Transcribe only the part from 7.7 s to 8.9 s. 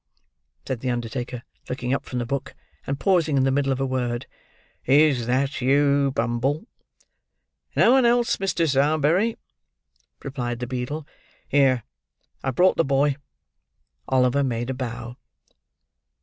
"No one else, Mr.